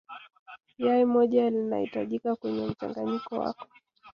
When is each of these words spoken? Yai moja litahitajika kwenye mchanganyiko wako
Yai 0.77 1.05
moja 1.05 1.49
litahitajika 1.49 2.35
kwenye 2.35 2.67
mchanganyiko 2.67 3.35
wako 3.35 3.65